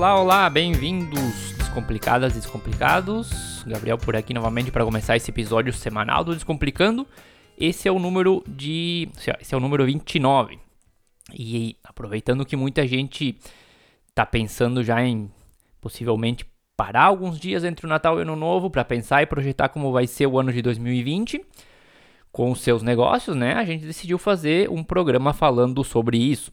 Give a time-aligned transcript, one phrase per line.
[0.00, 3.62] Olá, olá, bem-vindos, descomplicadas e descomplicados.
[3.66, 7.06] Gabriel por aqui novamente para começar esse episódio semanal do Descomplicando.
[7.58, 9.10] Esse é o número de.
[9.38, 10.58] Esse é o número 29.
[11.34, 13.36] E aproveitando que muita gente
[14.14, 15.30] tá pensando já em
[15.82, 19.68] possivelmente parar alguns dias entre o Natal e o Ano Novo para pensar e projetar
[19.68, 21.44] como vai ser o ano de 2020
[22.32, 23.52] com os seus negócios, né?
[23.52, 26.50] A gente decidiu fazer um programa falando sobre isso.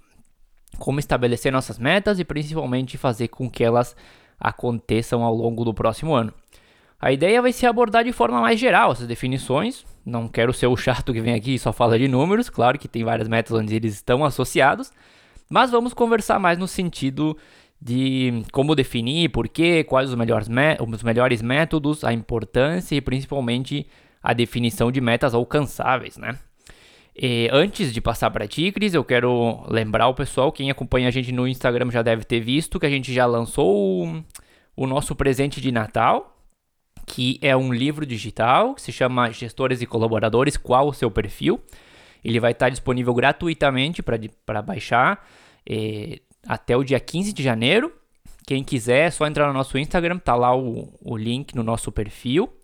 [0.77, 3.95] Como estabelecer nossas metas e principalmente fazer com que elas
[4.39, 6.34] aconteçam ao longo do próximo ano.
[6.99, 9.85] A ideia vai ser abordar de forma mais geral essas definições.
[10.05, 12.88] Não quero ser o chato que vem aqui e só fala de números, claro que
[12.88, 14.91] tem várias metas onde eles estão associados,
[15.49, 17.38] mas vamos conversar mais no sentido
[17.80, 20.47] de como definir, por quê, quais os melhores,
[20.80, 23.88] os melhores métodos, a importância e principalmente
[24.23, 26.39] a definição de metas alcançáveis, né?
[27.20, 31.32] E antes de passar para Tigres, eu quero lembrar o pessoal, quem acompanha a gente
[31.32, 34.23] no Instagram já deve ter visto que a gente já lançou o,
[34.76, 36.38] o nosso presente de Natal,
[37.08, 41.60] que é um livro digital que se chama Gestores e Colaboradores, qual o seu perfil?
[42.23, 45.28] Ele vai estar disponível gratuitamente para baixar
[46.48, 47.92] até o dia 15 de janeiro.
[48.45, 51.92] Quem quiser é só entrar no nosso Instagram, tá lá o, o link no nosso
[51.92, 52.56] perfil.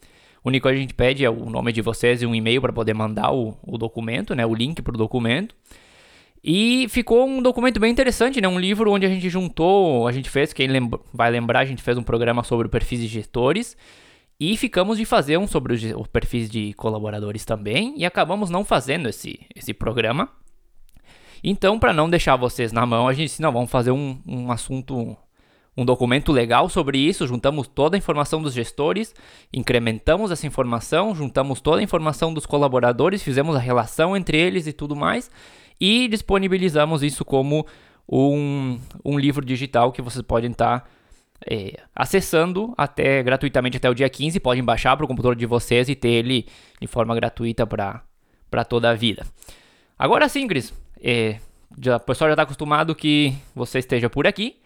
[0.44, 2.74] O único que a gente pede é o nome de vocês e um e-mail para
[2.74, 4.46] poder mandar o, o documento, né?
[4.46, 5.56] O link para o documento.
[6.44, 8.48] E ficou um documento bem interessante, né?
[8.48, 11.82] Um livro onde a gente juntou, a gente fez, quem lembra, vai lembrar, a gente
[11.82, 13.78] fez um programa sobre perfis de gestores.
[14.38, 17.94] E ficamos de fazer um sobre os, perfis de colaboradores também.
[17.96, 20.30] E acabamos não fazendo esse, esse programa.
[21.42, 24.52] Então, para não deixar vocês na mão, a gente disse, não, vamos fazer um, um
[24.52, 25.16] assunto
[25.76, 29.14] um documento legal sobre isso, juntamos toda a informação dos gestores,
[29.52, 34.74] incrementamos essa informação, juntamos toda a informação dos colaboradores, fizemos a relação entre eles e
[34.74, 35.32] tudo mais,
[35.82, 37.66] e disponibilizamos isso como
[38.08, 40.88] um, um livro digital que vocês podem estar
[41.50, 45.90] é, acessando até gratuitamente até o dia 15, podem baixar para o computador de vocês
[45.90, 46.46] e ter ele
[46.80, 49.26] de forma gratuita para toda a vida.
[49.98, 51.40] Agora sim, Cris, é,
[51.80, 54.58] já, o pessoal já está acostumado que você esteja por aqui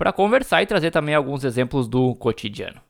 [0.00, 2.80] para conversar e trazer também alguns exemplos do cotidiano.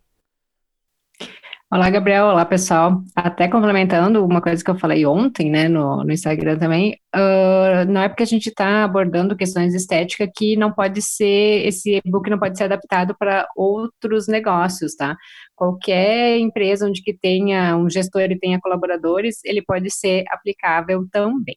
[1.69, 2.26] Olá, Gabriel.
[2.26, 3.03] Olá, pessoal.
[3.16, 8.00] Até complementando uma coisa que eu falei ontem, né, no, no Instagram também, uh, não
[8.00, 12.31] é porque a gente está abordando questões de estética que não pode ser, esse e-book
[12.31, 15.16] não pode ser adaptado para outros negócios, tá?
[15.56, 21.56] Qualquer empresa onde que tenha um gestor e tenha colaboradores, ele pode ser aplicável também.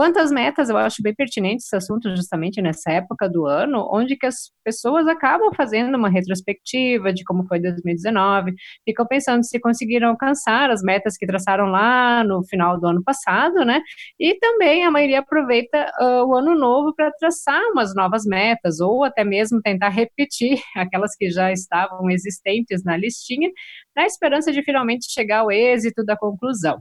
[0.00, 4.24] Quantas metas, eu acho bem pertinente esse assunto justamente nessa época do ano, onde que
[4.24, 10.70] as pessoas acabam fazendo uma retrospectiva de como foi 2019, ficam pensando se conseguiram alcançar
[10.70, 13.82] as metas que traçaram lá no final do ano passado, né?
[14.18, 19.04] E também a maioria aproveita uh, o ano novo para traçar umas novas metas, ou
[19.04, 23.50] até mesmo tentar repetir aquelas que já estavam existentes na listinha,
[23.94, 26.80] na esperança de finalmente chegar ao êxito da conclusão.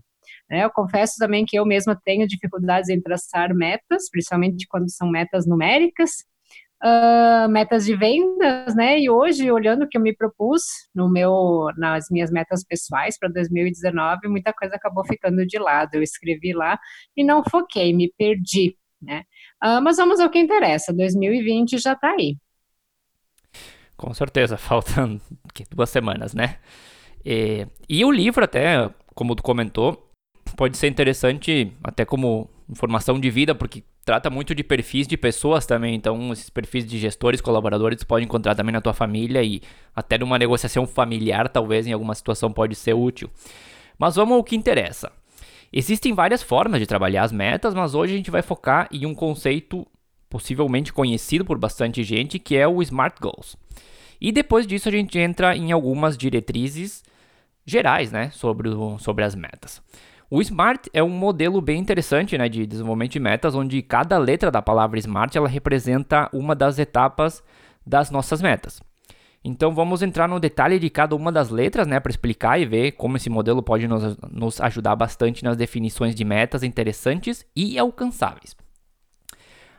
[0.49, 0.63] Né?
[0.63, 5.45] Eu confesso também que eu mesma tenho dificuldades em traçar metas, principalmente quando são metas
[5.45, 6.25] numéricas,
[6.83, 8.99] uh, metas de vendas, né?
[8.99, 13.29] E hoje, olhando o que eu me propus no meu, nas minhas metas pessoais para
[13.29, 15.95] 2019, muita coisa acabou ficando de lado.
[15.95, 16.79] Eu escrevi lá
[17.15, 19.23] e não foquei, me perdi, né?
[19.63, 20.93] Uh, mas vamos ao que interessa.
[20.93, 22.37] 2020 já está aí.
[23.95, 25.19] Com certeza, faltam
[25.69, 26.57] duas semanas, né?
[27.23, 30.08] E, e o livro até, como tu comentou,
[30.59, 35.65] pode ser interessante até como informação de vida, porque trata muito de perfis de pessoas
[35.65, 35.95] também.
[35.95, 39.61] Então, esses perfis de gestores, colaboradores, pode encontrar também na tua família e
[39.95, 43.29] até numa negociação familiar, talvez em alguma situação pode ser útil.
[43.97, 45.13] Mas vamos ao que interessa.
[45.71, 49.15] Existem várias formas de trabalhar as metas, mas hoje a gente vai focar em um
[49.15, 49.87] conceito
[50.29, 53.55] possivelmente conhecido por bastante gente, que é o SMART Goals.
[54.19, 57.01] E depois disso a gente entra em algumas diretrizes
[57.65, 59.81] gerais, né, sobre, o, sobre as metas.
[60.31, 64.51] O Smart é um modelo bem interessante né, de desenvolvimento de metas, onde cada letra
[64.51, 67.43] da palavra Smart ela representa uma das etapas
[67.83, 68.79] das nossas metas.
[69.43, 72.91] Então vamos entrar no detalhe de cada uma das letras, né, para explicar e ver
[72.91, 78.55] como esse modelo pode nos, nos ajudar bastante nas definições de metas interessantes e alcançáveis.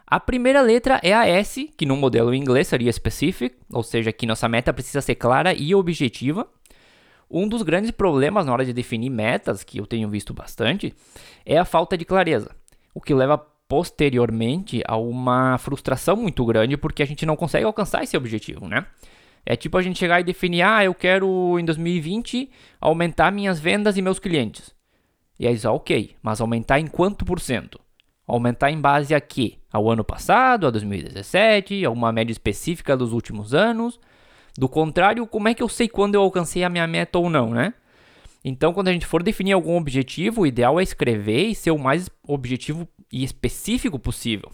[0.05, 4.11] A primeira letra é a S, que no modelo em inglês seria specific, ou seja,
[4.11, 6.49] que nossa meta precisa ser clara e objetiva.
[7.31, 10.93] Um dos grandes problemas na hora de definir metas, que eu tenho visto bastante,
[11.47, 12.50] é a falta de clareza,
[12.93, 18.03] o que leva posteriormente a uma frustração muito grande porque a gente não consegue alcançar
[18.03, 18.85] esse objetivo, né?
[19.47, 22.50] É tipo a gente chegar e definir, ah, eu quero em 2020
[22.81, 24.75] aumentar minhas vendas e meus clientes.
[25.38, 27.81] E aí ah, ok, mas aumentar em quanto por cento?
[28.27, 29.59] Aumentar em base a quê?
[29.73, 34.00] Ao ano passado, a 2017, a uma média específica dos últimos anos?
[34.56, 37.50] Do contrário, como é que eu sei quando eu alcancei a minha meta ou não,
[37.50, 37.75] né?
[38.44, 41.79] Então, quando a gente for definir algum objetivo, o ideal é escrever e ser o
[41.79, 44.50] mais objetivo e específico possível.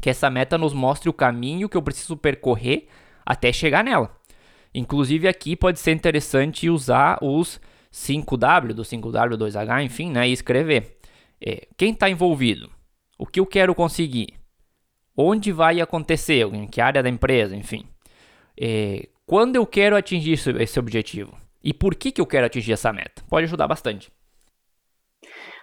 [0.00, 2.86] Que essa meta nos mostre o caminho que eu preciso percorrer
[3.26, 4.16] até chegar nela.
[4.72, 7.60] Inclusive, aqui pode ser interessante usar os
[7.92, 10.98] 5W, do 5W, 2H, enfim, né, e escrever.
[11.40, 12.70] É, quem está envolvido?
[13.18, 14.34] O que eu quero conseguir?
[15.16, 16.46] Onde vai acontecer?
[16.54, 17.56] Em que área da empresa?
[17.56, 17.84] Enfim.
[18.60, 21.36] É, quando eu quero atingir esse objetivo?
[21.62, 23.22] E por que, que eu quero atingir essa meta?
[23.28, 24.10] Pode ajudar bastante.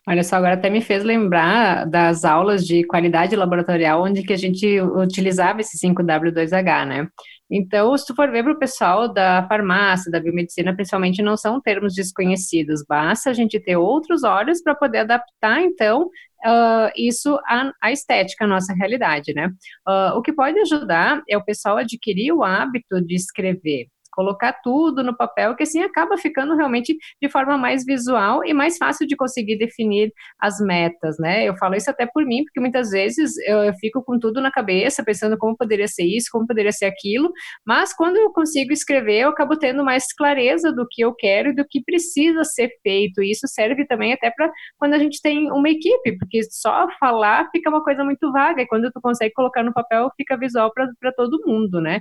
[0.08, 4.38] Olha só, agora até me fez lembrar das aulas de qualidade laboratorial, onde que a
[4.38, 7.08] gente utilizava esse 5W2H, né?
[7.50, 11.60] Então, se tu for ver para o pessoal da farmácia, da biomedicina, principalmente, não são
[11.60, 17.72] termos desconhecidos, basta a gente ter outros olhos para poder adaptar, então, uh, isso à,
[17.82, 19.48] à, estética, à nossa realidade, né?
[19.88, 25.04] Uh, o que pode ajudar é o pessoal adquirir o hábito de escrever colocar tudo
[25.04, 29.16] no papel, que assim acaba ficando realmente de forma mais visual e mais fácil de
[29.16, 31.44] conseguir definir as metas, né?
[31.44, 35.04] Eu falo isso até por mim, porque muitas vezes eu, fico com tudo na cabeça,
[35.04, 37.32] pensando como poderia ser isso, como poderia ser aquilo,
[37.66, 41.56] mas quando eu consigo escrever, eu acabo tendo mais clareza do que eu quero e
[41.56, 43.22] do que precisa ser feito.
[43.22, 47.50] E isso serve também até para quando a gente tem uma equipe, porque só falar
[47.52, 51.12] fica uma coisa muito vaga, e quando tu consegue colocar no papel, fica visual para
[51.14, 52.00] todo mundo, né?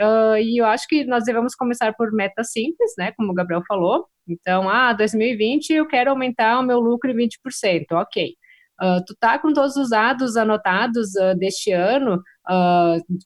[0.00, 3.12] Uh, e eu acho que nós devemos começar por metas simples, né?
[3.16, 4.06] Como o Gabriel falou.
[4.26, 7.92] Então, ah, 2020 eu quero aumentar o meu lucro em 20%.
[7.92, 8.34] Ok.
[8.82, 12.22] Uh, tu tá com todos os dados anotados uh, deste ano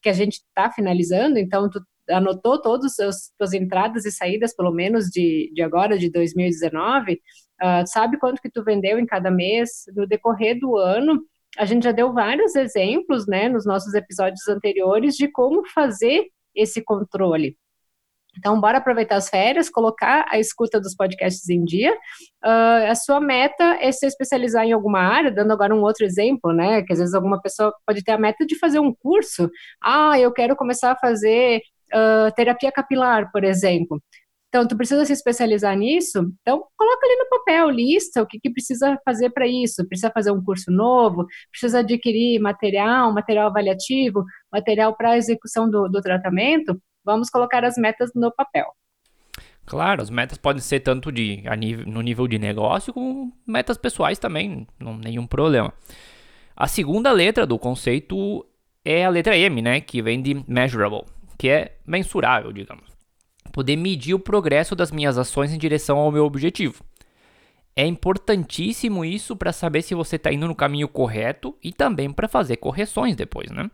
[0.03, 4.71] que a gente está finalizando, então tu anotou todas as tuas entradas e saídas, pelo
[4.71, 7.19] menos de, de agora, de 2019,
[7.87, 11.19] sabe quanto que tu vendeu em cada mês no decorrer do ano,
[11.57, 16.83] a gente já deu vários exemplos, né, nos nossos episódios anteriores de como fazer esse
[16.83, 17.55] controle.
[18.37, 21.93] Então, bora aproveitar as férias, colocar a escuta dos podcasts em dia.
[22.43, 26.53] Uh, a sua meta é se especializar em alguma área, dando agora um outro exemplo,
[26.53, 26.83] né?
[26.83, 29.49] Que às vezes alguma pessoa pode ter a meta de fazer um curso.
[29.81, 31.61] Ah, eu quero começar a fazer
[31.93, 34.01] uh, terapia capilar, por exemplo.
[34.49, 36.19] Então, tu precisa se especializar nisso?
[36.41, 39.85] Então, coloca ali no papel, lista o que, que precisa fazer para isso.
[39.87, 46.01] Precisa fazer um curso novo, precisa adquirir material, material avaliativo, material para execução do, do
[46.01, 46.81] tratamento.
[47.03, 48.65] Vamos colocar as metas no papel.
[49.65, 54.17] Claro, as metas podem ser tanto de nível, no nível de negócio como metas pessoais
[54.17, 55.73] também, não nenhum problema.
[56.55, 58.45] A segunda letra do conceito
[58.85, 61.03] é a letra M, né, que vem de measurable,
[61.37, 62.96] que é mensurável, digamos
[63.57, 66.83] poder medir o progresso das minhas ações em direção ao meu objetivo.
[67.75, 72.27] É importantíssimo isso para saber se você está indo no caminho correto e também para
[72.27, 73.67] fazer correções depois, né?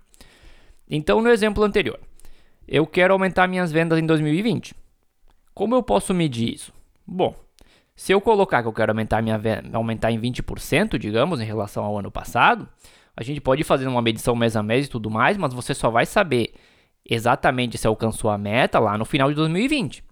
[0.90, 2.00] Então, no exemplo anterior,
[2.66, 4.74] eu quero aumentar minhas vendas em 2020.
[5.54, 6.72] Como eu posso medir isso?
[7.06, 7.36] Bom,
[7.94, 11.84] se eu colocar que eu quero aumentar, minha venda, aumentar em 20%, digamos, em relação
[11.84, 12.70] ao ano passado,
[13.18, 15.90] a gente pode fazer uma medição mês a mês e tudo mais, mas você só
[15.90, 16.54] vai saber
[17.10, 20.04] exatamente se alcançou a meta lá no final de 2020.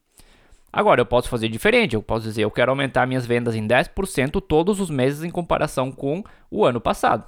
[0.74, 4.42] Agora, eu posso fazer diferente, eu posso dizer, eu quero aumentar minhas vendas em 10%
[4.42, 7.26] todos os meses em comparação com o ano passado.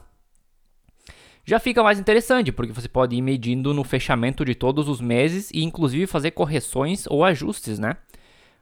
[1.45, 5.51] Já fica mais interessante, porque você pode ir medindo no fechamento de todos os meses
[5.51, 7.97] e inclusive fazer correções ou ajustes, né?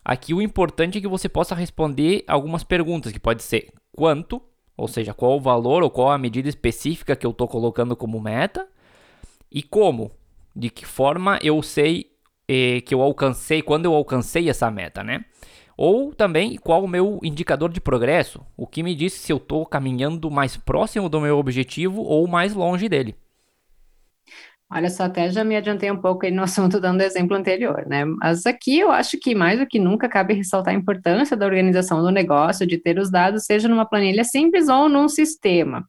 [0.03, 4.41] Aqui o importante é que você possa responder algumas perguntas, que pode ser quanto,
[4.75, 8.19] ou seja, qual o valor ou qual a medida específica que eu estou colocando como
[8.19, 8.67] meta,
[9.51, 10.11] e como,
[10.55, 12.11] de que forma eu sei
[12.47, 15.23] eh, que eu alcancei, quando eu alcancei essa meta, né?
[15.77, 19.65] Ou também qual o meu indicador de progresso, o que me diz se eu estou
[19.65, 23.15] caminhando mais próximo do meu objetivo ou mais longe dele.
[24.73, 28.05] Olha só, até já me adiantei um pouco aí no assunto dando exemplo anterior, né?
[28.05, 32.01] Mas aqui eu acho que mais do que nunca cabe ressaltar a importância da organização
[32.01, 35.79] do negócio, de ter os dados, seja numa planilha simples ou num sistema.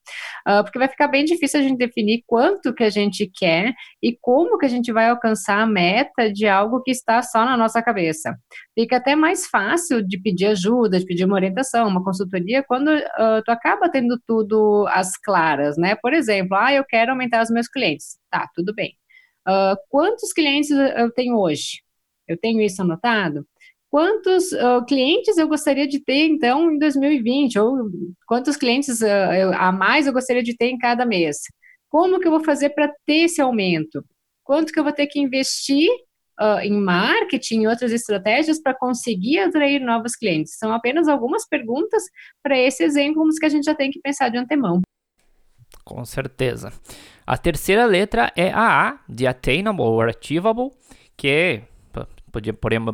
[0.49, 3.73] Uh, porque vai ficar bem difícil a gente definir quanto que a gente quer
[4.03, 7.57] e como que a gente vai alcançar a meta de algo que está só na
[7.57, 8.37] nossa cabeça.
[8.77, 13.43] Fica até mais fácil de pedir ajuda, de pedir uma orientação, uma consultoria, quando uh,
[13.45, 15.95] tu acaba tendo tudo às claras, né?
[15.95, 18.22] Por exemplo, ah, eu quero aumentar os meus clientes.
[18.33, 18.97] Tá, tudo bem.
[19.47, 21.83] Uh, quantos clientes eu tenho hoje?
[22.27, 23.47] Eu tenho isso anotado?
[23.91, 27.59] Quantos uh, clientes eu gostaria de ter, então, em 2020?
[27.59, 27.91] Ou
[28.27, 31.41] quantos clientes uh, a mais eu gostaria de ter em cada mês?
[31.91, 34.03] Como que eu vou fazer para ter esse aumento?
[34.43, 35.91] Quanto que eu vou ter que investir
[36.63, 40.57] em marketing e outras estratégias para conseguir atrair novos clientes?
[40.59, 42.03] São apenas algumas perguntas
[42.43, 44.81] para esses exemplos que a gente já tem que pensar de antemão.
[45.85, 46.73] Com certeza.
[47.27, 50.71] A terceira letra é a A, de attainable or achievable,
[51.17, 51.63] que é,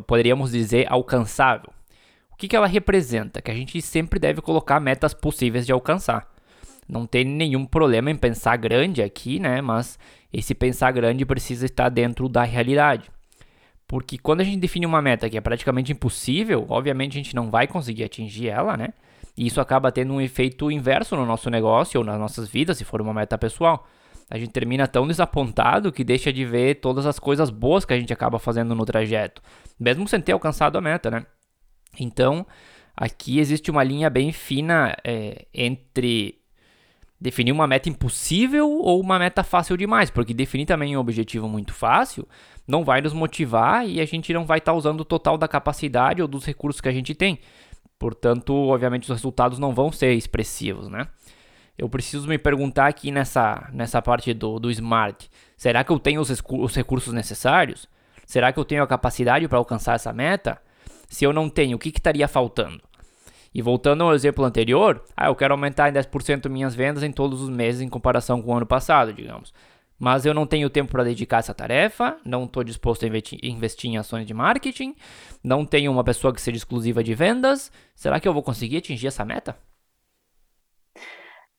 [0.05, 1.71] poderíamos dizer, alcançável.
[2.31, 3.41] O que ela representa?
[3.41, 6.27] Que a gente sempre deve colocar metas possíveis de alcançar.
[6.87, 9.61] Não tem nenhum problema em pensar grande aqui, né?
[9.61, 9.99] Mas
[10.33, 13.11] esse pensar grande precisa estar dentro da realidade.
[13.87, 17.51] Porque quando a gente define uma meta que é praticamente impossível, obviamente a gente não
[17.51, 18.89] vai conseguir atingir ela, né?
[19.37, 22.83] E isso acaba tendo um efeito inverso no nosso negócio ou nas nossas vidas, se
[22.83, 23.87] for uma meta pessoal.
[24.29, 27.99] A gente termina tão desapontado que deixa de ver todas as coisas boas que a
[27.99, 29.41] gente acaba fazendo no trajeto,
[29.79, 31.25] mesmo sem ter alcançado a meta, né?
[31.99, 32.45] Então,
[32.95, 36.39] aqui existe uma linha bem fina é, entre
[37.19, 41.73] definir uma meta impossível ou uma meta fácil demais, porque definir também um objetivo muito
[41.73, 42.27] fácil
[42.67, 45.47] não vai nos motivar e a gente não vai estar tá usando o total da
[45.47, 47.39] capacidade ou dos recursos que a gente tem.
[47.99, 51.05] Portanto, obviamente os resultados não vão ser expressivos, né?
[51.77, 56.21] Eu preciso me perguntar aqui nessa, nessa parte do, do Smart: será que eu tenho
[56.21, 57.87] os, os recursos necessários?
[58.25, 60.61] Será que eu tenho a capacidade para alcançar essa meta?
[61.09, 62.81] Se eu não tenho, o que, que estaria faltando?
[63.53, 67.41] E voltando ao exemplo anterior, ah, eu quero aumentar em 10% minhas vendas em todos
[67.41, 69.51] os meses em comparação com o ano passado, digamos
[69.99, 73.07] mas eu não tenho tempo para dedicar essa tarefa, não estou disposto a
[73.43, 74.95] investir em ações de marketing,
[75.43, 77.71] não tenho uma pessoa que seja exclusiva de vendas.
[77.93, 79.68] Será que eu vou conseguir atingir essa meta?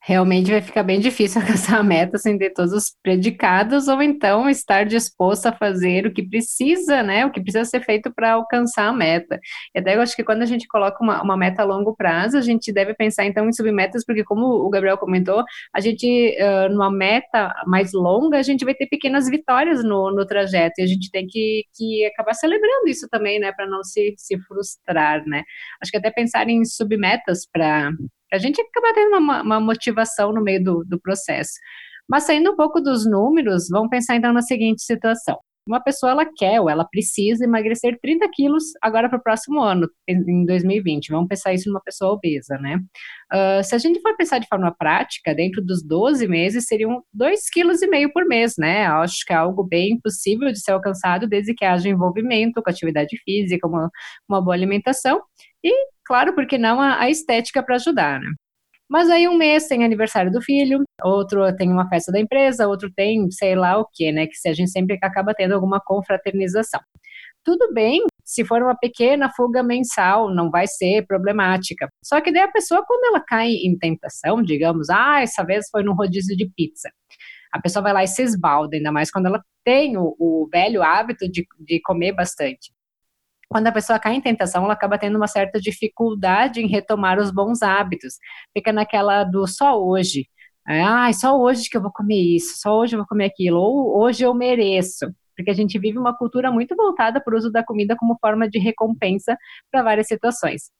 [0.02, 4.48] Realmente vai ficar bem difícil alcançar a meta sem ter todos os predicados, ou então
[4.48, 7.26] estar disposto a fazer o que precisa, né?
[7.26, 9.38] O que precisa ser feito para alcançar a meta.
[9.74, 12.36] E até eu acho que quando a gente coloca uma, uma, meta a longo prazo,
[12.36, 16.72] a gente deve pensar então em submetas, porque como o Gabriel comentou, a gente, uh,
[16.72, 20.86] numa meta mais longa, a gente vai ter pequenas vitórias no, no trajeto, e a
[20.86, 23.52] gente tem que, que acabar celebrando isso também, né?
[23.52, 25.42] Para não se, se frustrar, né?
[25.82, 27.90] Acho que até pensar em submetas para
[28.32, 31.52] a gente acaba tendo uma, uma motivação no meio do, do processo.
[32.08, 35.38] Mas saindo um pouco dos números, vamos pensar então na seguinte situação.
[35.66, 39.88] Uma pessoa ela quer ou ela precisa emagrecer 30 quilos agora para o próximo ano,
[40.08, 41.10] em 2020.
[41.10, 42.80] Vamos pensar isso numa pessoa obesa, né?
[43.32, 47.38] Uh, se a gente for pensar de forma prática, dentro dos 12 meses seriam 2,5
[47.54, 48.86] kg por mês, né?
[48.86, 53.16] Acho que é algo bem possível de ser alcançado desde que haja envolvimento com atividade
[53.24, 53.90] física, uma,
[54.28, 55.20] uma boa alimentação
[55.62, 55.72] e,
[56.10, 58.32] claro, porque não a, a estética para ajudar, né?
[58.88, 62.90] Mas aí um mês tem aniversário do filho, outro tem uma festa da empresa, outro
[62.92, 64.26] tem sei lá o que, né?
[64.26, 66.80] Que a gente sempre acaba tendo alguma confraternização.
[67.44, 71.88] Tudo bem se for uma pequena fuga mensal, não vai ser problemática.
[72.04, 75.84] Só que daí a pessoa, quando ela cai em tentação, digamos, ah, essa vez foi
[75.84, 76.90] num rodízio de pizza.
[77.52, 80.82] A pessoa vai lá e se esbalda, ainda mais quando ela tem o, o velho
[80.82, 82.72] hábito de, de comer bastante
[83.50, 87.32] quando a pessoa cai em tentação, ela acaba tendo uma certa dificuldade em retomar os
[87.32, 88.14] bons hábitos.
[88.56, 90.26] Fica naquela do só hoje.
[90.66, 94.00] Ah, só hoje que eu vou comer isso, só hoje eu vou comer aquilo, ou
[94.02, 95.06] hoje eu mereço.
[95.36, 98.48] Porque a gente vive uma cultura muito voltada para o uso da comida como forma
[98.48, 99.36] de recompensa
[99.70, 100.70] para várias situações.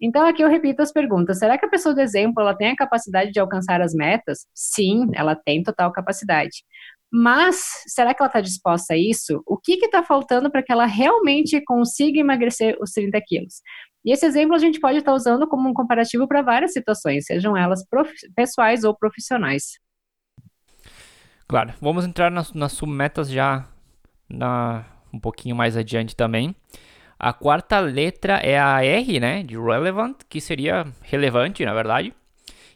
[0.00, 1.38] Então, aqui eu repito as perguntas.
[1.38, 4.46] Será que a pessoa do exemplo ela tem a capacidade de alcançar as metas?
[4.54, 6.64] Sim, ela tem total capacidade.
[7.12, 9.42] Mas será que ela está disposta a isso?
[9.46, 13.62] O que está faltando para que ela realmente consiga emagrecer os 30 quilos?
[14.04, 17.26] E esse exemplo a gente pode estar tá usando como um comparativo para várias situações,
[17.26, 17.84] sejam elas
[18.34, 19.78] pessoais ou profissionais.
[21.48, 23.68] Claro, vamos entrar nas, nas submetas já
[24.28, 26.54] na, um pouquinho mais adiante também.
[27.18, 32.12] A quarta letra é a R, né, de relevant, que seria relevante, na verdade.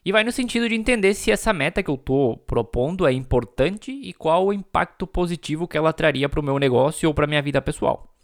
[0.04, 3.90] E vai no sentido de entender se essa meta que eu estou propondo é importante
[3.90, 7.42] e qual o impacto positivo que ela traria para o meu negócio ou para minha
[7.42, 8.14] vida pessoal.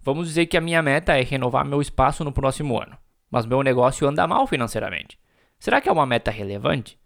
[0.00, 2.96] Vamos dizer que a minha meta é renovar meu espaço no próximo ano,
[3.30, 5.18] mas meu negócio anda mal financeiramente.
[5.58, 6.96] Será que é uma meta relevante?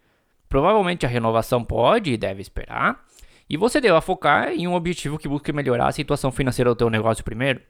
[0.46, 3.02] Provavelmente a renovação pode e deve esperar,
[3.48, 6.90] e você deve focar em um objetivo que busque melhorar a situação financeira do teu
[6.90, 7.62] negócio primeiro.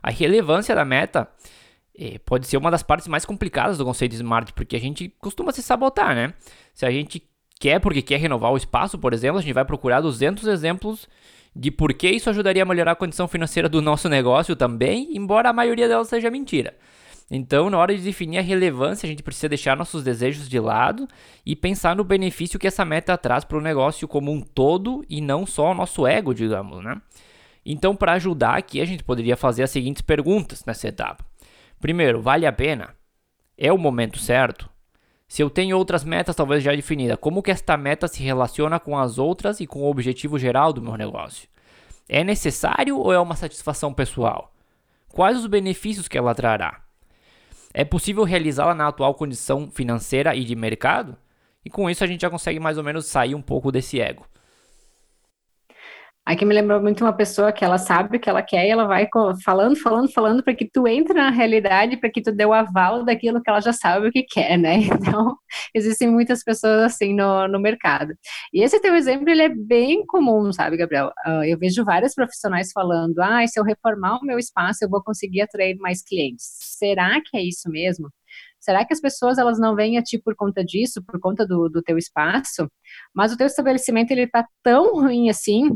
[0.00, 1.28] A relevância da meta
[1.98, 5.14] é, pode ser uma das partes mais complicadas do conceito de smart, porque a gente
[5.20, 6.34] costuma se sabotar, né?
[6.74, 7.22] Se a gente
[7.60, 11.08] quer porque quer renovar o espaço, por exemplo, a gente vai procurar 200 exemplos
[11.54, 15.50] de por que isso ajudaria a melhorar a condição financeira do nosso negócio também, embora
[15.50, 16.74] a maioria delas seja mentira.
[17.30, 21.08] Então, na hora de definir a relevância, a gente precisa deixar nossos desejos de lado
[21.46, 25.20] e pensar no benefício que essa meta traz para o negócio como um todo e
[25.20, 27.00] não só o nosso ego, digamos, né?
[27.64, 31.24] Então, para ajudar aqui, a gente poderia fazer as seguintes perguntas nessa etapa.
[31.80, 32.94] Primeiro, vale a pena?
[33.56, 34.68] É o momento certo?
[35.26, 38.96] Se eu tenho outras metas talvez já definidas, como que esta meta se relaciona com
[38.98, 41.48] as outras e com o objetivo geral do meu negócio?
[42.08, 44.52] É necessário ou é uma satisfação pessoal?
[45.08, 46.82] Quais os benefícios que ela trará?
[47.72, 51.16] É possível realizá-la na atual condição financeira e de mercado?
[51.64, 54.26] E com isso a gente já consegue mais ou menos sair um pouco desse ego.
[56.26, 58.86] Aqui me lembrou muito uma pessoa que ela sabe o que ela quer e ela
[58.86, 59.06] vai
[59.44, 63.04] falando, falando, falando para que tu entre na realidade, para que tu dê o aval
[63.04, 64.76] daquilo que ela já sabe o que quer, né?
[65.04, 65.36] Então,
[65.74, 68.14] existem muitas pessoas assim no, no mercado.
[68.54, 71.12] E esse teu exemplo, ele é bem comum, sabe, Gabriel?
[71.26, 75.02] Uh, eu vejo vários profissionais falando, ah, se eu reformar o meu espaço, eu vou
[75.02, 76.46] conseguir atrair mais clientes.
[76.78, 78.08] Será que é isso mesmo?
[78.58, 81.68] Será que as pessoas elas não vêm a ti por conta disso, por conta do,
[81.68, 82.66] do teu espaço?
[83.14, 85.68] Mas o teu estabelecimento ele está tão ruim assim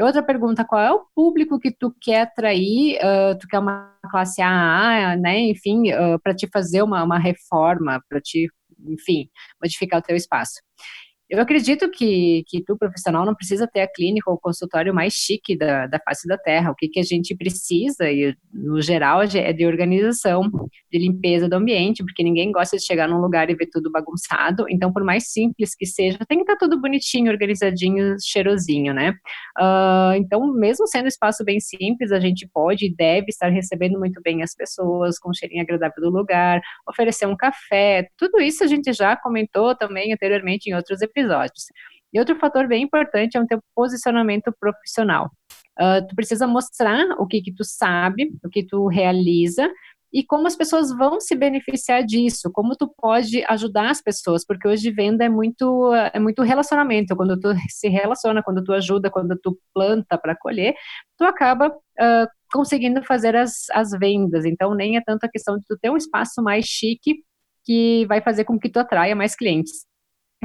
[0.00, 2.98] Outra pergunta, qual é o público que tu quer atrair?
[2.98, 5.40] Uh, tu quer uma classe A, né?
[5.40, 8.48] Enfim, uh, para te fazer uma, uma reforma, para te,
[8.86, 9.28] enfim,
[9.60, 10.60] modificar o teu espaço.
[11.30, 15.12] Eu acredito que, que tu, profissional, não precisa ter a clínica ou o consultório mais
[15.12, 16.70] chique da, da face da terra.
[16.70, 20.50] O que, que a gente precisa, e no geral, é de organização,
[20.90, 24.64] de limpeza do ambiente, porque ninguém gosta de chegar num lugar e ver tudo bagunçado.
[24.70, 29.10] Então, por mais simples que seja, tem que estar tudo bonitinho, organizadinho, cheirosinho, né?
[29.60, 33.98] Uh, então, mesmo sendo um espaço bem simples, a gente pode e deve estar recebendo
[33.98, 38.08] muito bem as pessoas, com o cheirinho agradável do lugar, oferecer um café.
[38.16, 41.66] Tudo isso a gente já comentou também anteriormente em outros episódios episódios.
[42.12, 45.30] E outro fator bem importante é o teu posicionamento profissional.
[45.78, 49.68] Uh, tu precisa mostrar o que, que tu sabe, o que tu realiza
[50.12, 54.66] e como as pessoas vão se beneficiar disso, como tu pode ajudar as pessoas, porque
[54.66, 59.38] hoje venda é muito é muito relacionamento, quando tu se relaciona, quando tu ajuda, quando
[59.38, 60.74] tu planta para colher,
[61.18, 65.64] tu acaba uh, conseguindo fazer as, as vendas, então nem é tanto a questão de
[65.66, 67.22] tu ter um espaço mais chique
[67.64, 69.87] que vai fazer com que tu atraia mais clientes.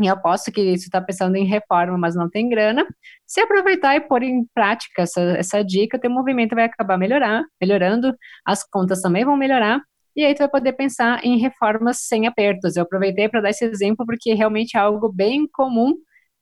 [0.02, 2.86] E eu aposto que você está pensando em reforma, mas não tem grana.
[3.28, 8.16] Se aproveitar e pôr em prática essa, essa dica, teu movimento vai acabar melhorar, melhorando,
[8.46, 9.82] as contas também vão melhorar,
[10.16, 12.76] e aí tu vai poder pensar em reformas sem apertos.
[12.76, 15.94] Eu aproveitei para dar esse exemplo porque realmente é algo bem comum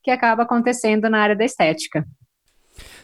[0.04, 2.06] que acaba acontecendo na área da estética.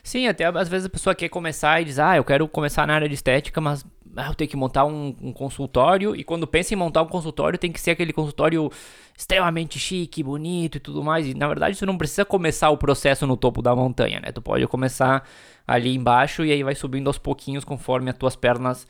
[0.04, 2.96] Sim, até às vezes a pessoa quer começar e diz, ah, eu quero começar na
[2.96, 6.16] área de estética, mas ah, eu tenho que montar um, um, consultório.
[6.16, 8.72] E quando pensa em montar um consultório, tem que ser aquele consultório
[9.18, 11.28] extremamente chique, bonito e tudo mais.
[11.28, 14.32] E na verdade, você não precisa começar o processo no topo da montanha, né?
[14.32, 15.28] Tu pode começar
[15.68, 18.88] ali embaixo e aí vai subindo aos pouquinhos conforme as tuas pernas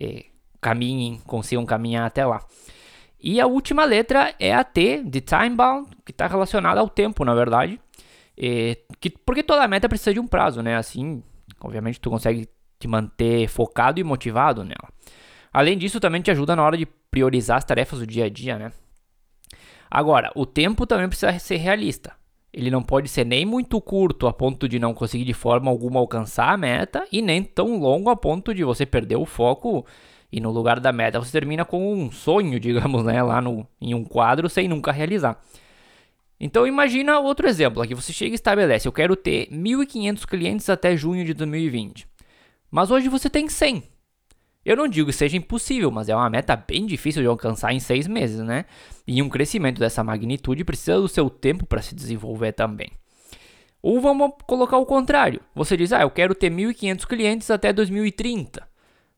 [0.00, 0.26] eh,
[0.60, 2.40] caminhem, consigam caminhar até lá.
[3.20, 7.24] E a última letra é a T de time bound, que está relacionada ao tempo,
[7.24, 7.80] na verdade.
[8.36, 10.76] E, que, porque toda meta precisa de um prazo, né?
[10.76, 11.22] Assim,
[11.60, 12.48] obviamente, tu consegue
[12.78, 14.88] te manter focado e motivado nela.
[15.52, 18.58] Além disso, também te ajuda na hora de priorizar as tarefas do dia a dia,
[18.58, 18.72] né?
[19.90, 22.12] Agora, o tempo também precisa ser realista.
[22.52, 26.00] Ele não pode ser nem muito curto a ponto de não conseguir de forma alguma
[26.00, 29.86] alcançar a meta, e nem tão longo a ponto de você perder o foco
[30.34, 33.94] e no lugar da meta você termina com um sonho, digamos, né, lá no, em
[33.94, 35.40] um quadro sem nunca realizar.
[36.40, 40.96] Então imagina outro exemplo aqui, você chega e estabelece, eu quero ter 1.500 clientes até
[40.96, 42.08] junho de 2020.
[42.74, 43.84] Mas hoje você tem 100.
[44.64, 47.78] Eu não digo que seja impossível, mas é uma meta bem difícil de alcançar em
[47.78, 48.64] seis meses, né?
[49.06, 52.90] E um crescimento dessa magnitude precisa do seu tempo para se desenvolver também.
[53.80, 55.40] Ou vamos colocar o contrário.
[55.54, 58.66] Você diz, ah, eu quero ter 1.500 clientes até 2030.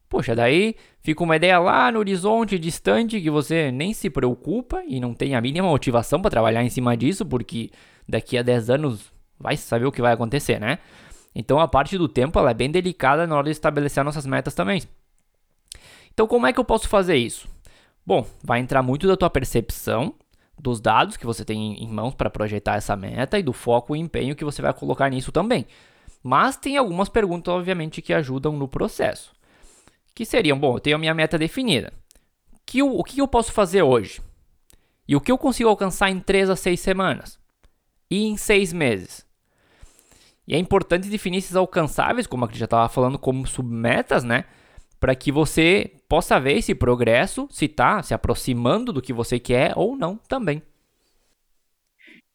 [0.07, 5.01] Poxa, daí fica uma ideia lá no horizonte distante que você nem se preocupa e
[5.01, 7.71] não tem a mínima motivação para trabalhar em cima disso, porque
[8.07, 10.79] daqui a 10 anos vai saber o que vai acontecer, né?
[11.39, 14.55] Então a parte do tempo ela é bem delicada na hora de estabelecer nossas metas
[14.55, 14.83] também.
[16.13, 17.47] Então como é que eu posso fazer isso?
[18.05, 20.15] Bom, vai entrar muito da tua percepção
[20.59, 24.01] dos dados que você tem em mãos para projetar essa meta e do foco e
[24.01, 25.67] empenho que você vai colocar nisso também.
[26.23, 29.37] Mas tem algumas perguntas, obviamente, que ajudam no processo
[30.17, 31.93] que seriam, bom, eu tenho a minha meta definida.
[32.65, 34.23] Que o que eu posso fazer hoje?
[35.07, 37.39] E o que eu consigo alcançar em 3 a 6 semanas?
[38.11, 39.26] E em 6 meses?
[40.47, 44.45] E é importante definir esses alcançáveis, como a gente já estava falando, como submetas, né?
[45.01, 49.73] Para que você possa ver esse progresso, se está se aproximando do que você quer
[49.77, 50.63] ou não também.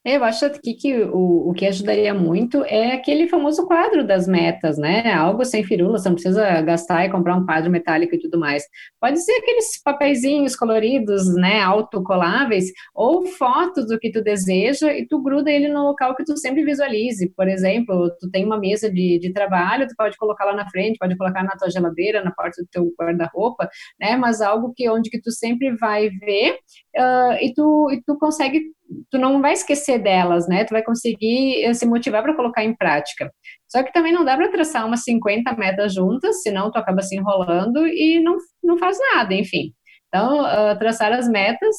[0.03, 5.13] Eu acho que o, o que ajudaria muito é aquele famoso quadro das metas, né?
[5.13, 8.63] Algo sem firula, você não precisa gastar e comprar um quadro metálico e tudo mais.
[8.99, 15.21] Pode ser aqueles papeizinhos coloridos, né, autocoláveis, ou fotos do que tu deseja e tu
[15.21, 17.29] gruda ele no local que tu sempre visualize.
[17.35, 20.97] Por exemplo, tu tem uma mesa de, de trabalho, tu pode colocar lá na frente,
[20.97, 24.15] pode colocar na tua geladeira, na porta do teu guarda-roupa, né?
[24.15, 26.53] Mas algo que onde que tu sempre vai ver
[26.97, 28.61] uh, e, tu, e tu consegue
[29.09, 30.63] tu não vai esquecer delas, né?
[30.65, 33.31] Tu vai conseguir eh, se motivar para colocar em prática.
[33.67, 37.15] Só que também não dá para traçar umas 50 metas juntas, senão tu acaba se
[37.15, 39.73] enrolando e não, não faz nada, enfim.
[40.07, 41.75] Então, uh, traçar as metas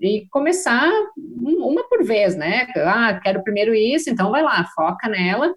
[0.00, 2.66] e começar uma por vez, né?
[2.76, 5.52] Ah, quero primeiro isso, então vai lá, foca nela,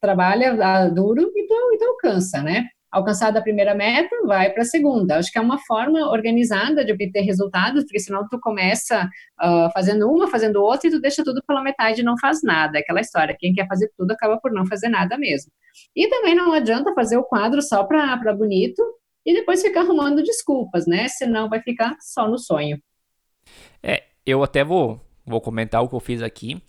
[0.00, 2.66] trabalha duro e tu, e tu alcança, né?
[2.96, 5.18] Alcançada a primeira meta, vai para a segunda.
[5.18, 9.04] Acho que é uma forma organizada de obter resultados, porque senão tu começa
[9.38, 12.78] uh, fazendo uma, fazendo outra, e tu deixa tudo pela metade e não faz nada.
[12.78, 15.52] Aquela história, quem quer fazer tudo acaba por não fazer nada mesmo.
[15.94, 18.82] E também não adianta fazer o quadro só para bonito
[19.26, 21.06] e depois ficar arrumando desculpas, né?
[21.08, 22.80] Senão vai ficar só no sonho.
[23.82, 26.62] É, eu até vou, vou comentar o que eu fiz aqui.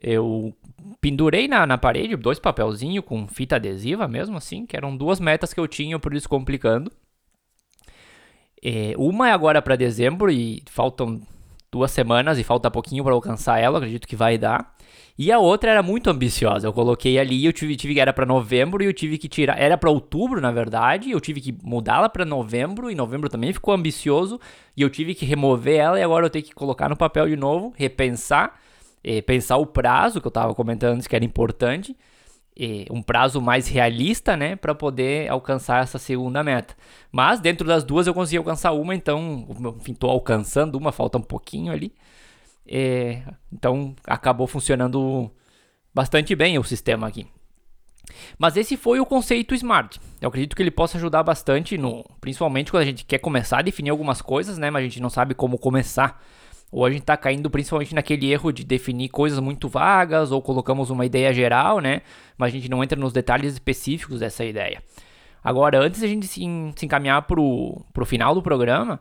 [0.00, 0.54] Eu
[1.00, 5.52] pendurei na, na parede dois papelzinhos com fita adesiva mesmo, assim, que eram duas metas
[5.52, 6.90] que eu tinha por isso complicando.
[8.62, 11.20] É, uma é agora para dezembro e faltam
[11.70, 14.76] duas semanas e falta pouquinho para alcançar ela, acredito que vai dar.
[15.18, 16.66] E a outra era muito ambiciosa.
[16.66, 19.76] Eu coloquei ali, eu tive, tive era para novembro e eu tive que tirar, era
[19.76, 24.40] para outubro, na verdade, eu tive que mudá-la para novembro e novembro também ficou ambicioso
[24.76, 27.36] e eu tive que remover ela e agora eu tenho que colocar no papel de
[27.36, 28.60] novo, repensar,
[29.04, 31.96] eh, pensar o prazo que eu estava comentando antes que era importante,
[32.58, 36.76] eh, um prazo mais realista, né, para poder alcançar essa segunda meta.
[37.10, 39.46] Mas dentro das duas eu consegui alcançar uma, então,
[39.78, 41.94] enfim, tô alcançando uma, falta um pouquinho ali.
[42.66, 45.30] É, então acabou funcionando
[45.94, 47.26] bastante bem o sistema aqui.
[48.38, 50.00] Mas esse foi o conceito Smart.
[50.20, 53.62] Eu acredito que ele possa ajudar bastante, no, principalmente quando a gente quer começar a
[53.62, 54.70] definir algumas coisas, né?
[54.70, 56.22] Mas a gente não sabe como começar.
[56.72, 60.88] Ou a gente está caindo principalmente naquele erro de definir coisas muito vagas, ou colocamos
[60.88, 62.00] uma ideia geral, né?
[62.38, 64.82] Mas a gente não entra nos detalhes específicos dessa ideia.
[65.44, 68.98] Agora, antes de a gente se, encaminhar para o final do programa,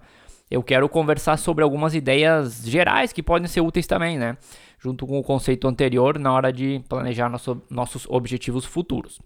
[0.50, 4.38] eu quero conversar sobre algumas ideias gerais que podem ser úteis também, né?
[4.78, 9.22] Junto com o conceito anterior na hora de planejar nosso, nossos objetivos futuros.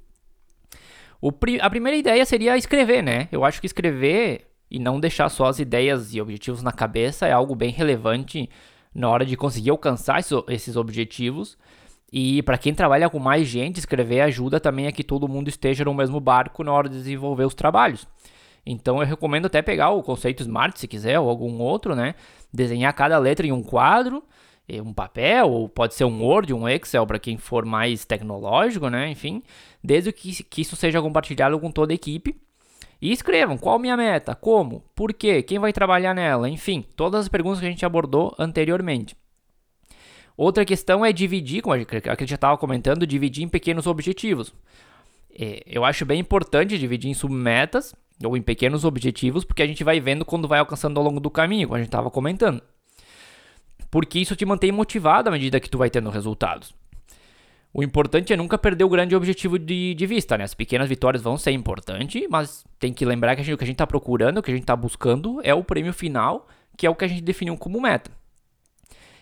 [1.19, 1.31] O,
[1.62, 3.27] a primeira ideia seria escrever, né?
[3.31, 7.32] Eu acho que escrever e não deixar só as ideias e objetivos na cabeça é
[7.32, 8.49] algo bem relevante
[8.93, 11.58] na hora de conseguir alcançar esses objetivos.
[12.12, 15.84] E para quem trabalha com mais gente, escrever ajuda também a que todo mundo esteja
[15.84, 18.08] no mesmo barco na hora de desenvolver os trabalhos.
[18.65, 22.15] Então eu recomendo até pegar o conceito Smart, se quiser, ou algum outro, né?
[22.51, 24.23] Desenhar cada letra em um quadro,
[24.82, 29.10] um papel, ou pode ser um Word, um Excel, para quem for mais tecnológico, né?
[29.10, 29.43] Enfim,
[29.84, 32.36] desde que, que isso seja compartilhado com toda a equipe.
[33.01, 37.27] E escrevam qual minha meta, como, por quê, quem vai trabalhar nela, enfim, todas as
[37.27, 39.15] perguntas que a gente abordou anteriormente.
[40.38, 44.53] Outra questão é dividir, como a gente já estava comentando, dividir em pequenos objetivos.
[45.38, 49.84] É, eu acho bem importante dividir em submetas ou em pequenos objetivos, porque a gente
[49.84, 52.62] vai vendo quando vai alcançando ao longo do caminho, como a gente estava comentando.
[53.91, 56.73] Porque isso te mantém motivado à medida que tu vai tendo resultados.
[57.77, 60.45] O importante é nunca perder o grande objetivo de, de vista, né?
[60.45, 63.67] As pequenas vitórias vão ser importantes, mas tem que lembrar que gente, o que a
[63.67, 66.89] gente está procurando, o que a gente está buscando é o prêmio final, que é
[66.89, 68.09] o que a gente definiu como meta.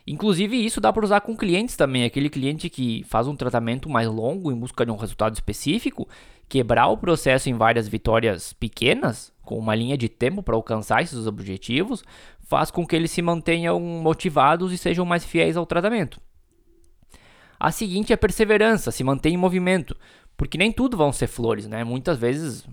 [0.05, 2.03] Inclusive, isso dá para usar com clientes também.
[2.03, 6.07] Aquele cliente que faz um tratamento mais longo em busca de um resultado específico,
[6.47, 11.25] quebrar o processo em várias vitórias pequenas, com uma linha de tempo para alcançar esses
[11.25, 12.03] objetivos,
[12.39, 16.21] faz com que eles se mantenham motivados e sejam mais fiéis ao tratamento.
[17.63, 19.95] A seguinte é perseverança, se mantém em movimento,
[20.35, 21.81] porque nem tudo vão ser flores, né?
[21.81, 22.67] Muitas vezes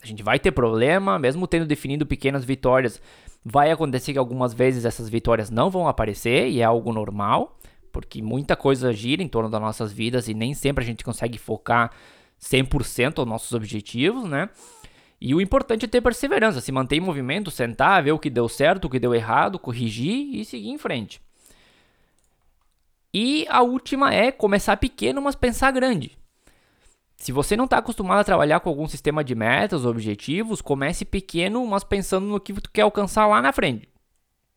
[0.00, 3.02] a gente vai ter problema, mesmo tendo definido pequenas vitórias,
[3.44, 7.58] vai acontecer que algumas vezes essas vitórias não vão aparecer e é algo normal,
[7.90, 11.36] porque muita coisa gira em torno das nossas vidas e nem sempre a gente consegue
[11.36, 11.90] focar
[12.40, 14.48] 100% aos nossos objetivos, né?
[15.20, 18.48] E o importante é ter perseverança, se manter em movimento, sentar, ver o que deu
[18.48, 21.20] certo, o que deu errado, corrigir e seguir em frente.
[23.12, 26.16] E a última é começar pequeno, mas pensar grande.
[27.16, 31.64] Se você não está acostumado a trabalhar com algum sistema de metas, objetivos, comece pequeno,
[31.66, 33.88] mas pensando no que tu quer alcançar lá na frente.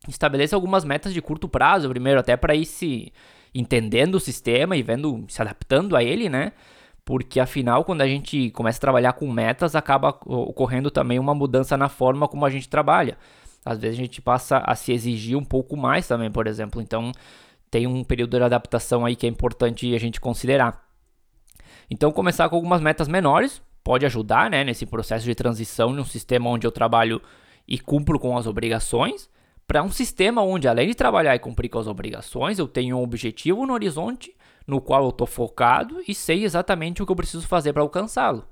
[0.07, 3.11] Estabeleça algumas metas de curto prazo, primeiro, até para ir se
[3.53, 6.53] entendendo o sistema e vendo, se adaptando a ele, né?
[7.05, 11.77] porque afinal, quando a gente começa a trabalhar com metas, acaba ocorrendo também uma mudança
[11.77, 13.15] na forma como a gente trabalha.
[13.63, 16.81] Às vezes a gente passa a se exigir um pouco mais também, por exemplo.
[16.81, 17.11] Então,
[17.75, 20.87] tem um período de adaptação aí que é importante a gente considerar.
[21.91, 26.05] Então, começar com algumas metas menores pode ajudar né, nesse processo de transição de um
[26.05, 27.21] sistema onde eu trabalho
[27.67, 29.29] e cumpro com as obrigações
[29.67, 33.03] para um sistema onde, além de trabalhar e cumprir com as obrigações, eu tenho um
[33.03, 34.33] objetivo no horizonte
[34.65, 38.47] no qual eu estou focado e sei exatamente o que eu preciso fazer para alcançá-lo.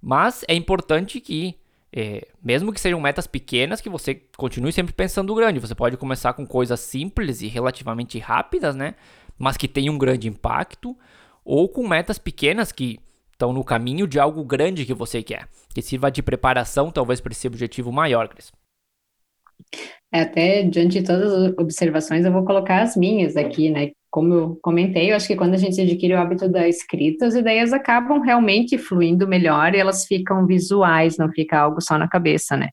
[0.00, 1.56] Mas é importante que,
[1.96, 5.60] é, mesmo que sejam metas pequenas, que você continue sempre pensando grande.
[5.60, 8.96] Você pode começar com coisas simples e relativamente rápidas, né?
[9.38, 10.96] Mas que tenham um grande impacto,
[11.44, 12.98] ou com metas pequenas que
[13.32, 17.30] estão no caminho de algo grande que você quer, que sirva de preparação talvez para
[17.30, 18.52] esse objetivo maior, Cris.
[20.12, 23.92] É, até diante de todas as observações, eu vou colocar as minhas aqui, né?
[24.14, 27.34] Como eu comentei, eu acho que quando a gente adquire o hábito da escrita, as
[27.34, 32.56] ideias acabam realmente fluindo melhor e elas ficam visuais, não fica algo só na cabeça,
[32.56, 32.68] né?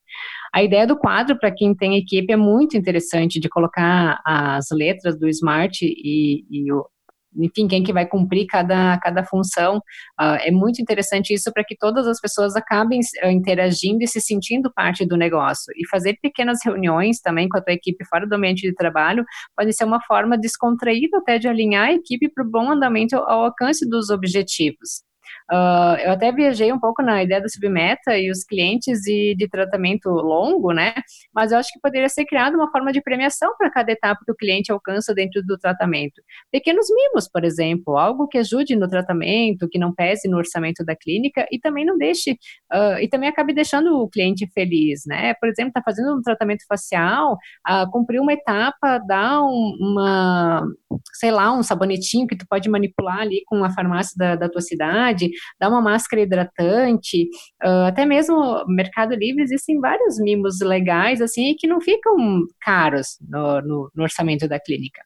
[0.54, 5.18] A ideia do quadro, para quem tem equipe, é muito interessante de colocar as letras
[5.18, 6.86] do Smart e, e o,
[7.36, 9.78] enfim, quem que vai cumprir cada, cada função.
[10.20, 14.20] Uh, é muito interessante isso para que todas as pessoas acabem uh, interagindo e se
[14.20, 15.74] sentindo parte do negócio.
[15.76, 19.24] E fazer pequenas reuniões também com a tua equipe fora do ambiente de trabalho
[19.56, 23.46] pode ser uma forma descontraída até de alinhar a equipe para o bom andamento ao
[23.46, 25.11] alcance dos objetivos.
[25.52, 29.48] Uh, eu até viajei um pouco na ideia do submeta e os clientes e de
[29.48, 30.94] tratamento longo, né?
[31.34, 34.32] Mas eu acho que poderia ser criada uma forma de premiação para cada etapa que
[34.32, 36.22] o cliente alcança dentro do tratamento.
[36.52, 40.96] Pequenos mimos, por exemplo, algo que ajude no tratamento, que não pese no orçamento da
[40.96, 45.34] clínica e também não deixe, uh, e também acabe deixando o cliente feliz, né?
[45.36, 47.34] Por exemplo, está fazendo um tratamento facial,
[47.68, 50.66] uh, cumprir uma etapa, dá um, uma,
[51.14, 54.62] sei lá, um sabonetinho que tu pode manipular ali com a farmácia da, da tua
[54.62, 55.21] cidade,
[55.60, 57.24] dar uma máscara hidratante,
[57.64, 62.16] uh, até mesmo Mercado Livre existem vários mimos legais, assim, que não ficam
[62.62, 65.02] caros no, no, no orçamento da clínica.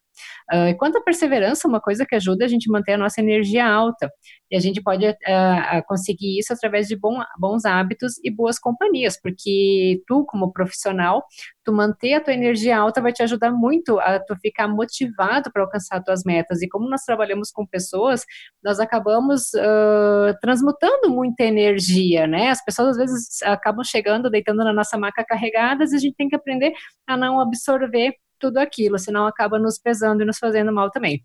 [0.52, 4.10] Uh, quanto à perseverança, uma coisa que ajuda a gente manter a nossa energia alta.
[4.50, 9.20] E a gente pode uh, conseguir isso através de bom, bons hábitos e boas companhias,
[9.20, 11.24] porque tu, como profissional,
[11.64, 15.62] tu manter a tua energia alta vai te ajudar muito a tu ficar motivado para
[15.62, 16.62] alcançar tuas metas.
[16.62, 18.24] E como nós trabalhamos com pessoas,
[18.62, 22.50] nós acabamos uh, transmutando muita energia, né?
[22.50, 26.28] As pessoas às vezes acabam chegando, deitando na nossa maca carregadas, e a gente tem
[26.28, 26.72] que aprender
[27.06, 31.24] a não absorver tudo aquilo, senão acaba nos pesando e nos fazendo mal também.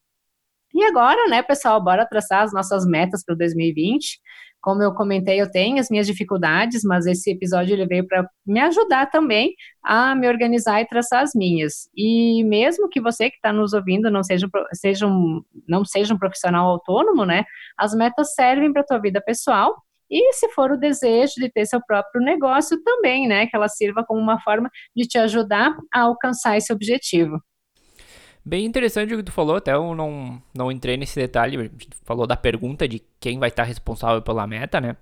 [0.74, 4.20] E agora, né, pessoal, bora traçar as nossas metas para 2020.
[4.62, 8.60] Como eu comentei, eu tenho as minhas dificuldades, mas esse episódio ele veio para me
[8.60, 11.90] ajudar também a me organizar e traçar as minhas.
[11.96, 16.18] E mesmo que você que está nos ouvindo não seja, seja um, não seja um
[16.18, 17.44] profissional autônomo, né,
[17.78, 19.76] as metas servem para a tua vida pessoal
[20.12, 23.48] e se for o desejo de ter seu próprio negócio também, né?
[23.48, 27.42] Que ela sirva como uma forma de te ajudar a alcançar esse objetivo.
[28.44, 32.26] Bem interessante o que tu falou, até eu não, não entrei nesse detalhe, gente falou
[32.26, 34.98] da pergunta de quem vai estar responsável pela meta, né?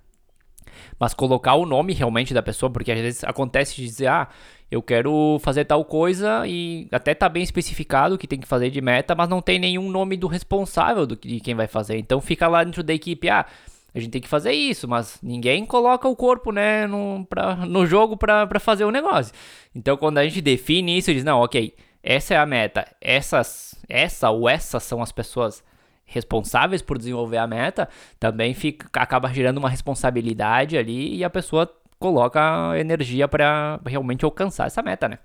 [1.00, 4.28] Mas colocar o nome realmente da pessoa, porque às vezes acontece de dizer, ah,
[4.70, 8.70] eu quero fazer tal coisa e até tá bem especificado o que tem que fazer
[8.70, 11.98] de meta, mas não tem nenhum nome do responsável do, de quem vai fazer.
[11.98, 13.46] Então fica lá dentro da equipe, ah,
[13.94, 17.86] a gente tem que fazer isso, mas ninguém coloca o corpo, né, no, pra, no
[17.86, 19.34] jogo para fazer o negócio.
[19.76, 21.74] Então, quando a gente define isso, diz, não, ok,
[22.04, 25.64] essa é a meta, essas, essa ou essas são as pessoas
[26.06, 27.88] responsáveis por desenvolver a meta,
[28.20, 34.68] também fica, acaba gerando uma responsabilidade ali e a pessoa coloca energia para realmente alcançar
[34.68, 35.20] essa meta, né?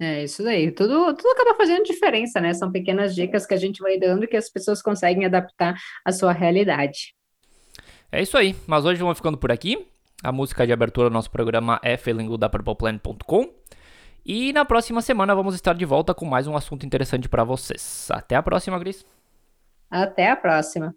[0.00, 0.70] É isso daí.
[0.70, 2.54] Tudo, tudo acaba fazendo diferença, né?
[2.54, 6.32] São pequenas dicas que a gente vai dando que as pessoas conseguem adaptar à sua
[6.32, 7.14] realidade.
[8.10, 8.54] É isso aí.
[8.66, 9.86] Mas hoje vamos ficando por aqui.
[10.22, 13.52] A música de abertura do nosso programa é Feeling da PurplePlan.com.
[14.24, 18.08] E na próxima semana vamos estar de volta com mais um assunto interessante para vocês.
[18.10, 19.04] Até a próxima, Gris.
[19.90, 20.94] Até a próxima.